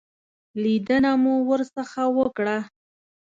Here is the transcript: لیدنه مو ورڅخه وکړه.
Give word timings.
لیدنه 0.63 1.11
مو 1.21 1.33
ورڅخه 1.49 2.03
وکړه. 2.17 2.57